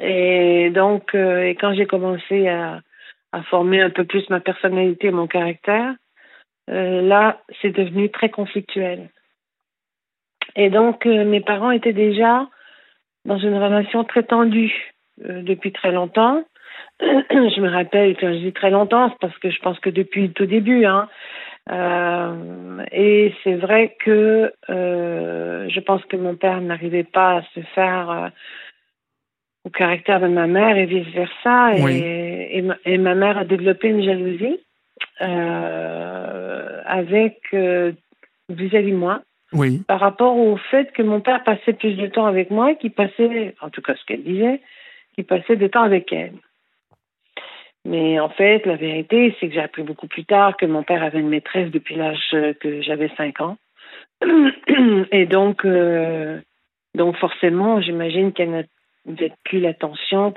Et 0.00 0.70
donc, 0.70 1.14
et 1.14 1.56
quand 1.60 1.74
j'ai 1.74 1.86
commencé 1.86 2.48
à, 2.48 2.80
à, 3.32 3.42
former 3.42 3.82
un 3.82 3.90
peu 3.90 4.04
plus 4.04 4.28
ma 4.30 4.40
personnalité 4.40 5.08
et 5.08 5.12
mon 5.12 5.26
caractère, 5.26 5.94
là, 6.68 7.42
c'est 7.60 7.76
devenu 7.76 8.10
très 8.10 8.30
conflictuel. 8.30 9.10
Et 10.54 10.70
donc, 10.70 11.04
mes 11.04 11.40
parents 11.40 11.72
étaient 11.72 11.92
déjà 11.92 12.46
dans 13.24 13.38
une 13.38 13.56
relation 13.56 14.04
très 14.04 14.22
tendue 14.22 14.94
depuis 15.24 15.72
très 15.72 15.92
longtemps. 15.92 16.44
je 17.00 17.60
me 17.60 17.68
rappelle, 17.70 18.16
quand 18.16 18.32
je 18.32 18.38
dis 18.38 18.52
très 18.52 18.70
longtemps, 18.70 19.10
c'est 19.10 19.18
parce 19.20 19.38
que 19.38 19.50
je 19.50 19.60
pense 19.60 19.78
que 19.80 19.90
depuis 19.90 20.28
le 20.28 20.32
tout 20.32 20.46
début. 20.46 20.84
Hein, 20.84 21.08
euh, 21.70 22.84
et 22.92 23.34
c'est 23.44 23.54
vrai 23.54 23.96
que 24.04 24.52
euh, 24.70 25.68
je 25.68 25.80
pense 25.80 26.04
que 26.06 26.16
mon 26.16 26.34
père 26.34 26.60
n'arrivait 26.60 27.04
pas 27.04 27.38
à 27.38 27.42
se 27.54 27.60
faire 27.74 28.10
euh, 28.10 28.28
au 29.64 29.70
caractère 29.70 30.20
de 30.20 30.28
ma 30.28 30.46
mère 30.46 30.76
et 30.76 30.86
vice-versa. 30.86 31.74
Et, 31.76 32.64
et, 32.84 32.98
ma 32.98 33.14
mère 33.14 33.38
a 33.38 33.44
développé 33.44 33.88
une 33.88 34.02
jalousie 34.02 34.60
avec 36.86 37.54
vis-à-vis 38.48 38.92
de 38.92 38.96
moi. 38.96 39.20
Oui. 39.52 39.82
Par 39.86 40.00
rapport 40.00 40.36
au 40.36 40.56
fait 40.56 40.92
que 40.92 41.02
mon 41.02 41.20
père 41.20 41.42
passait 41.44 41.72
plus 41.72 41.94
de 41.94 42.06
temps 42.06 42.26
avec 42.26 42.50
moi 42.50 42.74
qu'il 42.74 42.92
passait, 42.92 43.54
en 43.60 43.70
tout 43.70 43.82
cas 43.82 43.94
ce 43.94 44.04
qu'elle 44.04 44.22
disait, 44.22 44.60
qu'il 45.18 45.26
passait 45.26 45.56
de 45.56 45.66
temps 45.66 45.82
avec 45.82 46.12
elle. 46.12 46.34
Mais 47.84 48.20
en 48.20 48.28
fait, 48.28 48.64
la 48.66 48.76
vérité, 48.76 49.34
c'est 49.38 49.48
que 49.48 49.54
j'ai 49.54 49.60
appris 49.60 49.82
beaucoup 49.82 50.06
plus 50.06 50.24
tard 50.24 50.56
que 50.56 50.66
mon 50.66 50.84
père 50.84 51.02
avait 51.02 51.18
une 51.18 51.28
maîtresse 51.28 51.72
depuis 51.72 51.96
l'âge 51.96 52.20
que 52.60 52.82
j'avais 52.82 53.10
5 53.16 53.40
ans. 53.40 53.56
Et 55.10 55.26
donc, 55.26 55.64
euh, 55.64 56.38
donc 56.94 57.16
forcément, 57.16 57.80
j'imagine 57.80 58.32
qu'elle 58.32 58.50
n'a 58.50 58.62
plus 59.44 59.58
l'attention 59.58 60.32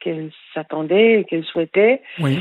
qu'elle 0.00 0.30
s'attendait, 0.54 1.26
qu'elle 1.28 1.44
souhaitait. 1.44 2.00
Oui. 2.20 2.38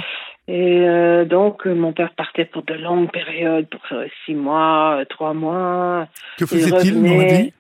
Et 0.48 0.82
euh, 0.82 1.26
donc, 1.26 1.66
mon 1.66 1.92
père 1.92 2.14
partait 2.16 2.46
pour 2.46 2.64
de 2.64 2.74
longues 2.74 3.12
périodes, 3.12 3.68
pour 3.68 3.82
six 4.26 4.36
mois, 4.36 5.04
trois 5.10 5.34
mois. 5.34 6.08
Que 6.38 6.46
faisait-il, 6.46 7.52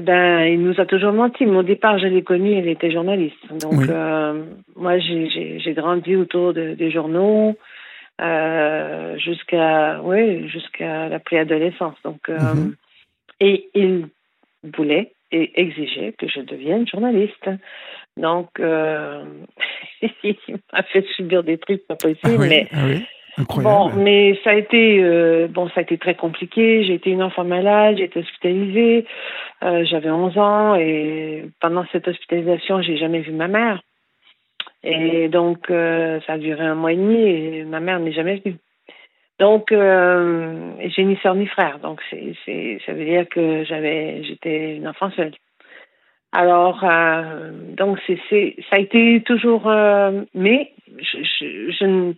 ben, 0.00 0.44
il 0.44 0.62
nous 0.62 0.80
a 0.80 0.86
toujours 0.86 1.12
menti. 1.12 1.46
Au 1.46 1.62
départ, 1.62 1.98
je 1.98 2.06
l'ai 2.06 2.22
connu, 2.22 2.58
il 2.58 2.68
était 2.68 2.90
journaliste. 2.90 3.36
Donc, 3.60 3.88
euh, 3.88 4.44
moi, 4.74 4.98
j'ai 4.98 5.74
grandi 5.74 6.16
autour 6.16 6.52
des 6.52 6.90
journaux 6.90 7.56
euh, 8.20 9.18
jusqu'à 9.18 10.00
oui, 10.02 10.48
jusqu'à 10.48 11.08
la 11.08 11.18
préadolescence. 11.18 11.96
Donc, 12.04 12.28
euh, 12.28 12.38
mhm. 12.38 12.74
et 13.40 13.68
il 13.74 14.08
voulait 14.76 15.12
et 15.32 15.60
exigeait 15.60 16.14
que 16.18 16.28
je 16.28 16.40
devienne 16.40 16.86
journaliste. 16.86 17.50
Donc, 18.16 18.48
il 18.60 20.36
m'a 20.72 20.82
fait 20.84 21.04
subir 21.16 21.42
des 21.42 21.58
trucs 21.58 21.86
pas 21.86 21.96
possibles, 21.96 22.44
ah 22.44 22.48
mais. 22.48 22.68
Ah 22.72 22.86
Bon, 23.38 23.90
mais 23.90 24.38
ça 24.44 24.50
a 24.50 24.54
été 24.54 24.98
euh, 25.02 25.46
bon, 25.48 25.68
ça 25.68 25.80
a 25.80 25.82
été 25.82 25.98
très 25.98 26.14
compliqué. 26.14 26.84
J'ai 26.84 26.94
été 26.94 27.10
une 27.10 27.22
enfant 27.22 27.44
malade, 27.44 27.96
j'ai 27.98 28.04
été 28.04 28.20
hospitalisée. 28.20 29.04
Euh, 29.62 29.84
J'avais 29.84 30.10
11 30.10 30.38
ans 30.38 30.74
et 30.76 31.44
pendant 31.60 31.84
cette 31.92 32.08
hospitalisation, 32.08 32.80
j'ai 32.80 32.96
jamais 32.96 33.20
vu 33.20 33.32
ma 33.32 33.48
mère. 33.48 33.82
Et 34.82 35.28
donc, 35.28 35.70
euh, 35.70 36.20
ça 36.26 36.34
a 36.34 36.38
duré 36.38 36.64
un 36.64 36.76
mois 36.76 36.92
et 36.92 36.96
demi 36.96 37.20
et 37.20 37.64
ma 37.64 37.80
mère 37.80 37.98
n'est 37.98 38.12
jamais 38.12 38.36
venue. 38.36 38.56
Donc, 39.38 39.66
j'ai 39.70 41.04
ni 41.04 41.16
soeur 41.16 41.34
ni 41.34 41.46
frère. 41.46 41.78
Donc, 41.80 42.00
c'est, 42.08 42.78
ça 42.86 42.92
veut 42.92 43.04
dire 43.04 43.28
que 43.28 43.64
j'avais, 43.64 44.22
j'étais 44.24 44.76
une 44.76 44.88
enfant 44.88 45.10
seule. 45.10 45.32
Alors, 46.32 46.82
donc, 47.76 47.98
c'est, 48.06 48.56
ça 48.70 48.76
a 48.76 48.78
été 48.78 49.20
toujours. 49.26 49.66
mais 50.34 50.72
je, 51.00 51.18
je, 51.22 51.70
je 51.70 52.14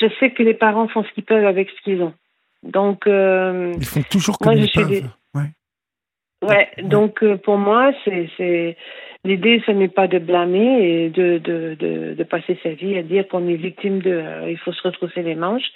je 0.00 0.06
sais 0.20 0.30
que 0.30 0.42
les 0.42 0.54
parents 0.54 0.88
font 0.88 1.04
ce 1.04 1.12
qu'ils 1.12 1.24
peuvent 1.24 1.46
avec 1.46 1.70
ce 1.70 1.82
qu'ils 1.82 2.02
ont. 2.02 2.14
Donc, 2.62 3.06
euh, 3.06 3.72
ils 3.76 3.86
font 3.86 4.02
toujours 4.10 4.38
comme 4.38 4.54
moi, 4.54 4.64
ils 4.64 4.70
peuvent. 4.70 5.10
Ouais. 5.34 6.48
ouais. 6.48 6.68
donc 6.82 7.22
euh, 7.22 7.36
pour 7.36 7.56
moi, 7.56 7.92
c'est 8.04 8.76
l'idée, 9.24 9.62
ce 9.66 9.72
n'est 9.72 9.88
pas 9.88 10.08
de 10.08 10.18
blâmer 10.18 10.82
et 10.82 11.10
de, 11.10 11.38
de, 11.38 11.76
de, 11.78 12.14
de, 12.14 12.24
passer 12.24 12.58
sa 12.62 12.70
vie 12.70 12.96
à 12.96 13.02
dire 13.02 13.26
qu'on 13.28 13.48
est 13.48 13.56
victime 13.56 14.00
de. 14.00 14.10
Euh, 14.10 14.50
il 14.50 14.58
faut 14.58 14.72
se 14.72 14.82
retrousser 14.82 15.22
les 15.22 15.34
manches 15.34 15.70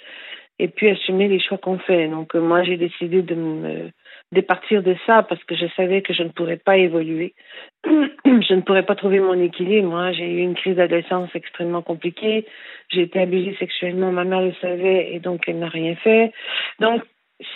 et 0.59 0.67
puis 0.67 0.89
assumer 0.89 1.27
les 1.27 1.39
choix 1.39 1.57
qu'on 1.57 1.79
fait. 1.79 2.07
Donc 2.07 2.35
moi, 2.35 2.63
j'ai 2.63 2.77
décidé 2.77 3.21
de 3.21 3.35
me 3.35 3.91
départir 4.33 4.83
de 4.83 4.95
ça 5.05 5.23
parce 5.23 5.43
que 5.45 5.55
je 5.55 5.65
savais 5.75 6.01
que 6.01 6.13
je 6.13 6.23
ne 6.23 6.29
pourrais 6.29 6.57
pas 6.57 6.77
évoluer. 6.77 7.33
je 7.85 8.53
ne 8.53 8.61
pourrais 8.61 8.85
pas 8.85 8.95
trouver 8.95 9.19
mon 9.19 9.39
équilibre. 9.39 9.89
Moi, 9.89 10.11
j'ai 10.11 10.29
eu 10.29 10.39
une 10.39 10.55
crise 10.55 10.75
d'adolescence 10.75 11.29
extrêmement 11.33 11.81
compliquée. 11.81 12.45
J'ai 12.89 13.03
été 13.03 13.19
abusée 13.21 13.55
sexuellement. 13.59 14.11
Ma 14.11 14.25
mère 14.25 14.41
le 14.41 14.53
savait 14.61 15.13
et 15.13 15.19
donc 15.19 15.43
elle 15.47 15.59
n'a 15.59 15.69
rien 15.69 15.95
fait. 15.95 16.33
Donc, 16.79 17.03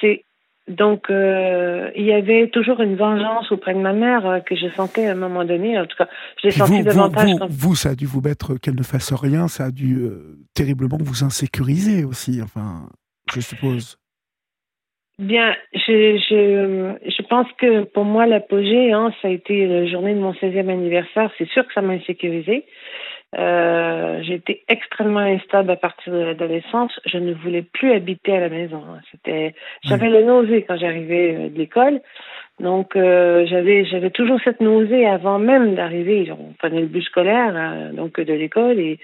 c'est 0.02 0.24
donc, 0.68 1.10
euh, 1.10 1.90
il 1.96 2.04
y 2.04 2.12
avait 2.12 2.50
toujours 2.50 2.82
une 2.82 2.98
vengeance 2.98 3.50
auprès 3.54 3.74
de 3.74 3.80
ma 3.80 3.94
mère 3.94 4.26
euh, 4.26 4.40
que 4.42 4.54
je 4.54 4.68
sentais 4.76 5.08
à 5.08 5.14
un 5.14 5.16
moment 5.16 5.46
donné. 5.46 5.80
En 5.80 5.86
tout 5.86 5.96
cas, 5.98 6.10
je 6.42 6.48
l'ai 6.48 6.52
senti 6.52 6.84
davantage. 6.84 7.30
Vous, 7.50 7.70
vous, 7.70 7.76
ça 7.76 7.92
a 7.92 7.96
dû 7.96 8.06
vous 8.06 8.20
mettre 8.20 8.58
qu'elle 8.58 8.76
ne 8.76 8.84
fasse 8.84 9.14
rien. 9.14 9.48
Ça 9.48 9.66
a 9.66 9.72
dû 9.72 10.00
euh, 10.00 10.38
terriblement 10.54 10.98
vous 11.00 11.24
insécuriser 11.24 12.04
aussi, 12.04 12.42
enfin, 12.42 12.90
je 13.34 13.40
suppose. 13.40 13.98
Bien, 15.20 15.56
je, 15.74 16.18
je, 16.30 17.10
je 17.10 17.22
pense 17.24 17.48
que 17.58 17.86
pour 17.86 18.06
moi, 18.06 18.28
l'apogée, 18.28 18.92
hein, 18.92 19.12
ça 19.22 19.30
a 19.30 19.32
été 19.32 19.66
la 19.66 19.88
journée 19.88 20.14
de 20.14 20.20
mon 20.20 20.34
16e 20.34 20.70
anniversaire. 20.70 21.32
C'est 21.40 21.50
sûr 21.50 21.66
que 21.66 21.74
ça 21.74 21.82
m'a 21.82 21.94
insécurisé. 21.94 22.66
Euh, 23.36 24.22
J'étais 24.22 24.62
extrêmement 24.68 25.20
instable 25.20 25.72
à 25.72 25.76
partir 25.76 26.14
de 26.14 26.20
l'adolescence. 26.20 26.92
Je 27.06 27.18
ne 27.18 27.34
voulais 27.34 27.64
plus 27.64 27.94
habiter 27.94 28.38
à 28.38 28.42
la 28.42 28.50
maison. 28.50 28.84
C'était, 29.12 29.56
j'avais 29.84 30.10
le 30.10 30.24
nausée 30.24 30.64
quand 30.68 30.78
j'arrivais 30.78 31.36
euh, 31.36 31.50
de 31.50 31.58
l'école. 31.58 32.00
Donc 32.60 32.96
euh, 32.96 33.46
j'avais 33.46 33.86
j'avais 33.86 34.10
toujours 34.10 34.40
cette 34.44 34.62
nausée 34.62 35.06
avant 35.06 35.38
même 35.38 35.76
d'arriver. 35.76 36.32
On 36.32 36.54
prenait 36.58 36.82
le 36.82 36.88
bus 36.88 37.06
scolaire 37.06 37.54
euh, 37.56 37.92
donc 37.92 38.20
de 38.20 38.34
l'école 38.34 38.80
et 38.80 38.98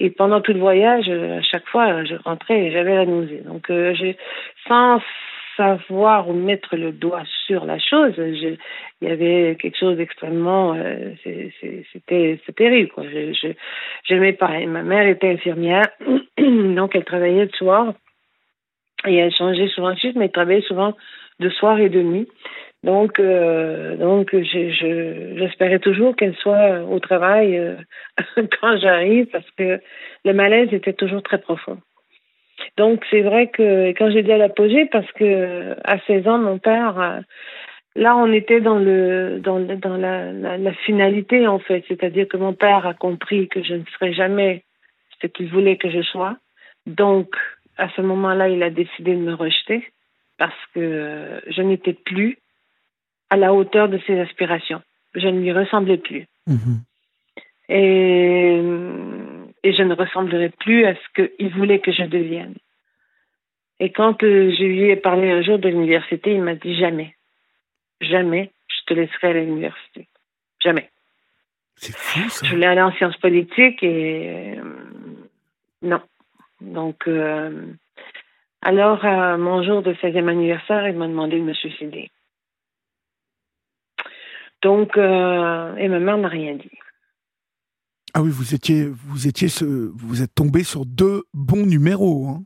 et 0.00 0.10
pendant 0.10 0.42
tout 0.42 0.52
le 0.52 0.58
voyage, 0.60 1.08
à 1.08 1.40
chaque 1.42 1.66
fois 1.68 2.04
je 2.04 2.14
rentrais 2.24 2.66
et 2.66 2.72
j'avais 2.72 2.94
la 2.94 3.06
nausée. 3.06 3.42
Donc 3.46 3.70
euh, 3.70 3.94
j'ai 3.94 4.18
sans 4.68 5.00
savoir 5.60 6.28
ou 6.28 6.32
mettre 6.32 6.76
le 6.76 6.92
doigt 6.92 7.24
sur 7.46 7.66
la 7.66 7.78
chose. 7.78 8.14
il 8.16 8.58
y 9.02 9.08
avait 9.08 9.56
quelque 9.60 9.78
chose 9.78 9.96
d'extrêmement, 9.98 10.74
euh, 10.74 11.12
c'était 11.22 12.40
terrible. 12.56 12.90
Quoi. 12.90 13.04
Je 13.04 13.48
j'aimais 14.08 14.32
pas. 14.32 14.58
ma 14.66 14.82
mère 14.82 15.06
était 15.06 15.28
infirmière, 15.28 15.88
donc 16.38 16.94
elle 16.94 17.04
travaillait 17.04 17.44
le 17.44 17.50
soir 17.50 17.92
et 19.06 19.16
elle 19.16 19.34
changeait 19.34 19.68
souvent 19.68 19.92
de 19.92 19.98
shift, 19.98 20.16
mais 20.16 20.26
elle 20.26 20.32
travaillait 20.32 20.62
souvent 20.62 20.96
de 21.40 21.50
soir 21.50 21.78
et 21.78 21.88
de 21.88 22.02
nuit. 22.02 22.28
Donc, 22.82 23.20
euh, 23.20 23.96
donc, 23.96 24.34
j'espérais 24.34 25.80
toujours 25.80 26.16
qu'elle 26.16 26.36
soit 26.36 26.82
au 26.84 26.98
travail 26.98 27.58
euh, 27.58 27.76
quand 28.60 28.78
j'arrive 28.78 29.26
parce 29.26 29.50
que 29.58 29.80
le 30.24 30.32
malaise 30.32 30.72
était 30.72 30.94
toujours 30.94 31.22
très 31.22 31.38
profond. 31.38 31.78
Donc 32.76 33.04
c'est 33.10 33.22
vrai 33.22 33.48
que 33.48 33.90
quand 33.90 34.10
j'ai 34.10 34.22
dit 34.22 34.32
à 34.32 34.38
l'apogée, 34.38 34.86
parce 34.86 35.10
que 35.12 35.76
à 35.84 35.98
16 36.06 36.28
ans, 36.28 36.38
mon 36.38 36.58
père, 36.58 36.98
euh, 37.00 37.20
là 37.96 38.16
on 38.16 38.32
était 38.32 38.60
dans 38.60 38.78
le 38.78 39.40
dans, 39.40 39.60
dans 39.60 39.96
la, 39.96 40.32
la, 40.32 40.72
finalité 40.86 41.46
en 41.46 41.58
fait, 41.58 41.84
c'est-à-dire 41.88 42.28
que 42.28 42.36
mon 42.36 42.52
père 42.52 42.86
a 42.86 42.94
compris 42.94 43.48
que 43.48 43.62
je 43.62 43.74
ne 43.74 43.84
serais 43.96 44.12
jamais 44.12 44.64
ce 45.20 45.26
qu'il 45.26 45.48
voulait 45.48 45.76
que 45.76 45.90
je 45.90 46.02
sois. 46.02 46.36
Donc 46.86 47.34
à 47.76 47.88
ce 47.96 48.02
moment-là, 48.02 48.48
il 48.48 48.62
a 48.62 48.70
décidé 48.70 49.14
de 49.14 49.20
me 49.20 49.34
rejeter 49.34 49.84
parce 50.38 50.66
que 50.74 51.40
je 51.48 51.62
n'étais 51.62 51.92
plus 51.92 52.38
à 53.30 53.36
la 53.36 53.54
hauteur 53.54 53.88
de 53.88 53.98
ses 54.06 54.18
aspirations. 54.18 54.82
Je 55.14 55.26
ne 55.28 55.40
lui 55.40 55.52
ressemblais 55.52 55.98
plus. 55.98 56.26
Mm-hmm. 56.48 56.78
Et 57.70 58.60
et 59.62 59.72
je 59.72 59.82
ne 59.82 59.94
ressemblerai 59.94 60.50
plus 60.50 60.84
à 60.86 60.94
ce 60.94 61.22
qu'il 61.22 61.50
voulait 61.54 61.80
que 61.80 61.92
je 61.92 62.04
devienne. 62.04 62.54
Et 63.78 63.90
quand 63.90 64.22
euh, 64.22 64.52
je 64.56 64.62
lui 64.62 64.90
ai 64.90 64.96
parlé 64.96 65.30
un 65.30 65.42
jour 65.42 65.58
de 65.58 65.68
l'université, 65.68 66.32
il 66.32 66.42
m'a 66.42 66.54
dit 66.54 66.76
jamais, 66.78 67.14
jamais 68.00 68.50
je 68.68 68.84
te 68.86 68.94
laisserai 68.94 69.28
à 69.28 69.32
l'université. 69.32 70.06
Jamais. 70.62 70.90
C'est 71.76 71.96
fou 71.96 72.28
ça. 72.28 72.46
Je 72.46 72.52
voulais 72.52 72.66
aller 72.66 72.82
en 72.82 72.92
sciences 72.92 73.16
politiques 73.16 73.82
et 73.82 74.58
euh, 74.58 74.62
non. 75.80 76.02
Donc, 76.60 77.08
euh, 77.08 77.72
alors, 78.60 79.02
à 79.02 79.38
mon 79.38 79.62
jour 79.62 79.80
de 79.80 79.94
16e 79.94 80.28
anniversaire, 80.28 80.86
il 80.86 80.96
m'a 80.96 81.08
demandé 81.08 81.38
de 81.38 81.44
me 81.44 81.54
suicider. 81.54 82.10
Donc, 84.60 84.98
et 84.98 85.88
ma 85.88 85.98
mère 85.98 86.18
n'a 86.18 86.28
rien 86.28 86.54
dit. 86.54 86.70
Ah 88.14 88.22
oui, 88.22 88.30
vous 88.32 88.54
étiez, 88.54 88.86
vous 88.86 89.28
étiez, 89.28 89.48
vous 89.62 90.22
êtes 90.22 90.34
tombé 90.34 90.64
sur 90.64 90.84
deux 90.84 91.22
bons 91.32 91.66
numéros. 91.66 92.26
Hein. 92.28 92.42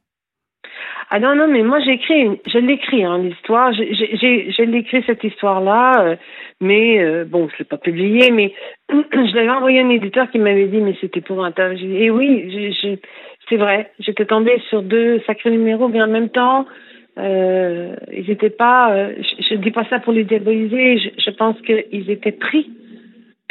Ah 1.10 1.20
non, 1.20 1.34
non, 1.36 1.46
mais 1.48 1.62
moi 1.62 1.80
j'écris, 1.80 2.40
je 2.46 2.58
l'écris, 2.58 3.04
hein, 3.04 3.18
l'histoire. 3.18 3.72
J'ai 3.72 4.66
l'écrit 4.66 5.02
cette 5.06 5.22
histoire-là, 5.22 6.04
euh, 6.04 6.16
mais 6.60 6.98
euh, 6.98 7.24
bon, 7.24 7.48
je 7.48 7.58
l'ai 7.58 7.64
pas 7.64 7.78
publié, 7.78 8.30
mais 8.30 8.52
je 8.90 9.34
l'avais 9.34 9.50
envoyé 9.50 9.80
à 9.80 9.84
un 9.84 9.90
éditeur 9.90 10.30
qui 10.30 10.38
m'avait 10.38 10.66
dit, 10.66 10.78
mais 10.78 10.96
c'était 11.00 11.20
pour 11.20 11.44
un 11.44 11.50
dit, 11.50 11.96
et 11.96 12.10
oui, 12.10 12.74
c'est 13.48 13.56
vrai, 13.56 13.92
j'étais 14.00 14.26
tombée 14.26 14.60
sur 14.68 14.82
deux 14.82 15.20
sacrés 15.26 15.50
numéros, 15.50 15.88
mais 15.88 16.02
en 16.02 16.08
même 16.08 16.30
temps, 16.30 16.66
euh, 17.18 17.94
ils 18.12 18.28
n'étaient 18.28 18.50
pas. 18.50 18.92
Je 19.48 19.54
ne 19.54 19.60
dis 19.60 19.70
pas 19.70 19.84
ça 19.88 20.00
pour 20.00 20.12
les 20.12 20.24
diaboliser. 20.24 20.98
Je, 20.98 21.10
je 21.22 21.30
pense 21.30 21.56
qu'ils 21.60 22.10
étaient 22.10 22.32
pris 22.32 22.70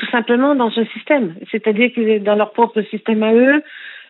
tout 0.03 0.11
simplement 0.11 0.55
dans 0.55 0.71
un 0.75 0.85
système. 0.93 1.35
C'est-à-dire 1.51 1.91
qu'ils 1.93 2.09
étaient 2.09 2.19
dans 2.19 2.35
leur 2.35 2.53
propre 2.53 2.81
système 2.83 3.23
à 3.23 3.33
eux. 3.33 3.63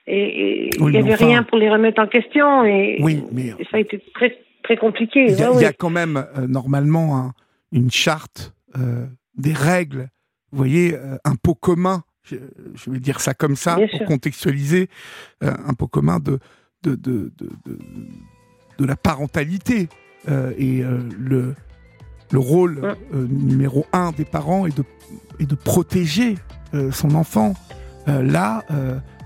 Et, 0.06 0.70
il 0.78 0.86
n'y 0.86 0.98
avait 0.98 1.16
rien 1.16 1.44
pour 1.44 1.58
les 1.58 1.70
remettre 1.70 2.02
en 2.02 2.08
question. 2.08 2.66
Et, 2.66 2.98
oui, 3.02 3.24
mais 3.32 3.52
ça 3.72 3.78
a 3.78 3.80
été 3.80 4.04
très 4.14 4.38
très 4.64 4.78
compliqué. 4.78 5.26
Il 5.28 5.62
y, 5.62 5.66
a 5.66 5.74
quand 5.74 5.90
même 5.90 6.26
euh, 6.38 6.48
normalement 6.48 7.32
une 7.74 7.92
charte, 7.92 8.54
euh, 8.78 9.06
des 9.36 9.54
règles. 9.54 10.08
Vous 10.52 10.58
voyez, 10.58 10.96
euh, 10.96 11.18
un 11.26 11.36
pot 11.36 11.56
commun. 11.56 12.04
Je, 12.24 12.38
vais 12.88 13.00
dire 13.00 13.20
ça 13.20 13.34
comme 13.34 13.58
ça 13.58 13.78
pour 13.92 14.06
contextualiser 14.06 14.88
un 15.42 15.74
pot 15.74 15.88
commun 15.88 16.20
de 16.20 16.40
de, 16.84 16.96
de, 16.96 17.34
de, 17.38 17.78
de 18.80 18.86
la 18.86 18.96
parentalité 18.96 19.90
et 20.58 20.84
le 21.20 21.54
le 22.34 22.40
rôle 22.40 22.98
numéro 23.14 23.86
un 23.94 24.12
des 24.12 24.26
parents 24.26 24.66
est 24.66 24.76
de, 24.76 24.84
est 25.40 25.46
de 25.46 25.56
protéger 25.56 26.36
son 26.92 27.16
enfant. 27.16 27.54
là, 28.08 28.64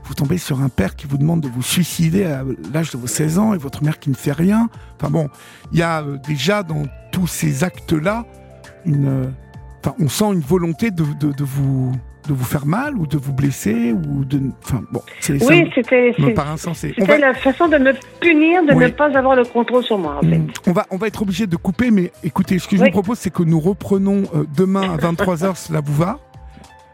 vous 0.07 0.13
tombez 0.13 0.37
sur 0.37 0.61
un 0.61 0.69
père 0.69 0.95
qui 0.95 1.05
vous 1.05 1.17
demande 1.17 1.41
de 1.41 1.49
vous 1.49 1.61
suicider 1.61 2.23
à 2.25 2.43
l'âge 2.73 2.91
de 2.91 2.97
vos 2.97 3.07
16 3.07 3.39
ans 3.39 3.53
et 3.53 3.57
votre 3.57 3.83
mère 3.83 3.99
qui 3.99 4.09
ne 4.09 4.15
fait 4.15 4.31
rien. 4.31 4.69
Enfin 4.95 5.09
bon, 5.09 5.29
il 5.73 5.79
y 5.79 5.81
a 5.81 6.01
euh, 6.01 6.17
déjà 6.25 6.63
dans 6.63 6.83
tous 7.11 7.27
ces 7.27 7.63
actes-là 7.63 8.25
une. 8.85 9.07
Euh, 9.07 9.29
enfin, 9.79 9.95
on 9.99 10.07
sent 10.07 10.33
une 10.33 10.39
volonté 10.39 10.91
de, 10.91 11.03
de, 11.03 11.43
vous 11.43 11.91
de 12.27 12.33
vous 12.33 12.43
faire 12.43 12.65
mal 12.65 12.97
ou 12.97 13.07
de 13.07 13.17
vous 13.17 13.33
blesser 13.33 13.93
ou 13.93 14.25
de 14.25 14.41
enfin 14.63 14.83
bon 14.91 15.01
c'est 15.19 15.41
oui 15.43 15.69
c'était 15.73 16.13
c'était 16.17 17.17
la 17.17 17.33
façon 17.33 17.67
de 17.67 17.77
me 17.77 17.93
punir 18.19 18.63
de 18.65 18.73
ne 18.73 18.87
pas 18.89 19.17
avoir 19.17 19.35
le 19.35 19.45
contrôle 19.45 19.83
sur 19.83 19.97
moi 19.97 20.19
en 20.21 20.21
fait. 20.21 20.41
On 20.67 20.71
va 20.71 20.85
on 20.91 20.97
va 20.97 21.07
être 21.07 21.21
obligé 21.21 21.47
de 21.47 21.55
couper 21.55 21.91
mais 21.91 22.11
écoutez 22.23 22.59
ce 22.59 22.67
que 22.67 22.77
je 22.77 22.83
vous 22.83 22.91
propose 22.91 23.17
c'est 23.17 23.33
que 23.33 23.43
nous 23.43 23.59
reprenons 23.59 24.23
euh, 24.35 24.45
demain 24.55 24.93
à 24.93 24.97
23h 24.97 25.55
cela 25.55 25.81
vous 25.83 25.95
va? 25.95 26.19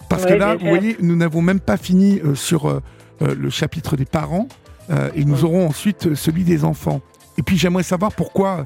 Parce 0.09 0.25
que 0.25 0.33
là 0.33 0.55
vous 0.55 0.67
voyez 0.67 0.95
nous 1.01 1.15
n'avons 1.15 1.41
même 1.41 1.59
pas 1.59 1.77
fini 1.77 2.21
sur 2.35 2.81
euh, 3.23 3.35
le 3.35 3.49
chapitre 3.49 3.95
des 3.95 4.05
parents 4.05 4.47
euh, 4.89 5.09
et 5.15 5.23
nous 5.23 5.45
aurons 5.45 5.67
ensuite 5.67 6.07
euh, 6.07 6.15
celui 6.15 6.43
des 6.43 6.65
enfants. 6.65 6.99
Et 7.37 7.43
puis 7.43 7.57
j'aimerais 7.57 7.83
savoir 7.83 8.11
pourquoi 8.11 8.65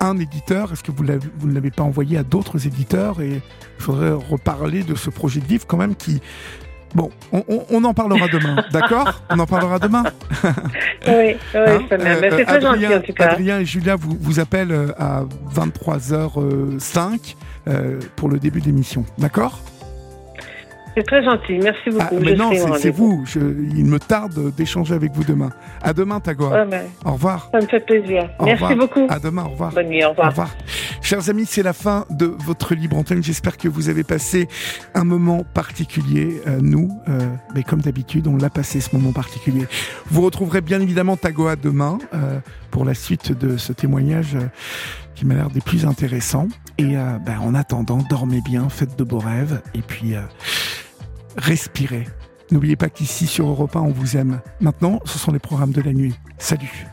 un 0.00 0.18
éditeur, 0.18 0.72
est-ce 0.72 0.82
que 0.82 0.92
vous, 0.92 1.04
vous 1.38 1.48
ne 1.48 1.54
l'avez 1.54 1.70
pas 1.70 1.82
envoyé 1.82 2.18
à 2.18 2.22
d'autres 2.22 2.66
éditeurs 2.66 3.20
Et 3.20 3.42
il 3.78 3.82
faudrait 3.82 4.12
reparler 4.12 4.82
de 4.82 4.94
ce 4.94 5.10
projet 5.10 5.40
de 5.40 5.46
livre 5.46 5.66
quand 5.66 5.76
même 5.76 5.94
qui... 5.94 6.20
Bon, 6.94 7.10
on, 7.32 7.82
en 7.82 7.92
parlera 7.92 8.28
demain, 8.28 8.64
d'accord? 8.72 9.22
On 9.28 9.38
en 9.40 9.46
parlera 9.46 9.80
demain. 9.80 10.04
Oui, 10.44 10.52
oui 11.08 11.36
hein? 11.54 11.78
c'est 11.90 12.44
très 12.44 12.60
gentil 12.60 12.86
en 12.86 13.00
tout 13.00 13.12
cas. 13.12 13.30
Adrien 13.30 13.58
et 13.58 13.64
Julien 13.64 13.96
vous, 13.96 14.16
vous 14.20 14.38
appellent 14.38 14.94
à 14.96 15.24
23h05 15.54 17.34
pour 18.14 18.28
le 18.28 18.38
début 18.38 18.60
de 18.60 18.66
l'émission, 18.66 19.04
d'accord? 19.18 19.60
C'est 20.94 21.02
très 21.02 21.24
gentil, 21.24 21.58
merci 21.58 21.90
beaucoup. 21.90 22.16
Ah, 22.18 22.20
mais 22.20 22.34
non, 22.34 22.50
c'est 22.76 22.90
vous. 22.90 23.24
il 23.36 23.84
me 23.84 23.98
tarde 23.98 24.54
d'échanger 24.56 24.94
avec 24.94 25.12
vous 25.12 25.24
demain. 25.24 25.50
À 25.82 25.92
demain, 25.92 26.20
Tagoa. 26.20 26.66
au 27.04 27.12
revoir. 27.12 27.48
Ça 27.52 27.60
me 27.60 27.66
fait 27.66 27.80
plaisir. 27.80 28.28
merci 28.42 28.74
beaucoup. 28.74 29.06
À 29.08 29.18
demain, 29.18 29.44
au 29.44 29.50
revoir. 29.50 29.72
Bonne 29.72 29.88
nuit, 29.88 30.04
au 30.04 30.10
revoir. 30.10 30.28
Au 30.28 30.30
revoir. 30.30 30.50
Chers 31.04 31.28
amis, 31.28 31.44
c'est 31.44 31.62
la 31.62 31.74
fin 31.74 32.06
de 32.08 32.24
votre 32.24 32.74
libre 32.74 32.96
antenne. 32.96 33.22
J'espère 33.22 33.58
que 33.58 33.68
vous 33.68 33.90
avez 33.90 34.04
passé 34.04 34.48
un 34.94 35.04
moment 35.04 35.44
particulier. 35.44 36.40
Euh, 36.46 36.60
nous, 36.62 36.98
euh, 37.08 37.18
mais 37.54 37.62
comme 37.62 37.82
d'habitude, 37.82 38.26
on 38.26 38.38
l'a 38.38 38.48
passé 38.48 38.80
ce 38.80 38.96
moment 38.96 39.12
particulier. 39.12 39.66
Vous 40.06 40.22
retrouverez 40.22 40.62
bien 40.62 40.80
évidemment 40.80 41.18
Tagoa 41.18 41.56
demain 41.56 41.98
euh, 42.14 42.38
pour 42.70 42.86
la 42.86 42.94
suite 42.94 43.32
de 43.32 43.58
ce 43.58 43.74
témoignage 43.74 44.38
qui 45.14 45.26
m'a 45.26 45.34
l'air 45.34 45.50
des 45.50 45.60
plus 45.60 45.84
intéressants. 45.84 46.48
Et 46.78 46.94
ben, 46.94 47.38
en 47.40 47.54
attendant, 47.54 47.98
dormez 48.08 48.40
bien, 48.40 48.68
faites 48.70 48.98
de 48.98 49.04
beaux 49.04 49.18
rêves. 49.18 49.60
Et 49.74 49.82
puis, 49.82 50.14
respirez. 51.36 52.04
N'oubliez 52.50 52.76
pas 52.76 52.88
qu'ici 52.88 53.26
sur 53.26 53.48
Europe 53.48 53.76
1, 53.76 53.80
on 53.80 53.90
vous 53.90 54.16
aime. 54.16 54.40
Maintenant, 54.60 55.00
ce 55.04 55.18
sont 55.18 55.32
les 55.32 55.38
programmes 55.38 55.72
de 55.72 55.80
la 55.80 55.92
nuit. 55.92 56.14
Salut 56.38 56.86